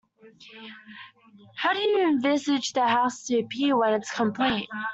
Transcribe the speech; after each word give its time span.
How 1.57 1.73
do 1.73 1.79
you 1.79 2.07
envisage 2.09 2.73
the 2.73 2.87
house 2.87 3.23
to 3.27 3.37
appear 3.37 3.77
when 3.77 3.93
it's 3.93 4.11
complete? 4.11 4.67